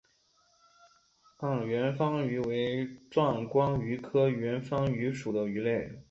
[1.37, 5.95] 暗圆帆鱼为钻光鱼科圆帆鱼属的鱼类。